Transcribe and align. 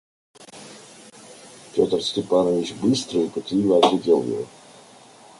Петр 1.75 2.01
Степанович 2.01 2.73
быстро 2.73 3.19
и 3.21 3.29
пытливо 3.29 3.77
оглядел 3.77 4.23
его. 4.23 4.47